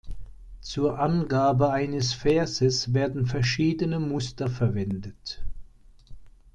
Zur 0.61 0.97
Angabe 0.97 1.69
eines 1.71 2.13
Verses 2.13 2.91
werden 2.95 3.27
verschiedene 3.27 3.99
Muster 3.99 4.49
verwendet. 4.49 5.43